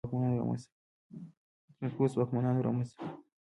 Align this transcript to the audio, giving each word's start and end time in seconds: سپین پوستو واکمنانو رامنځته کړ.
سپین 0.03 1.89
پوستو 1.95 2.17
واکمنانو 2.19 2.65
رامنځته 2.65 2.95
کړ. 2.99 3.07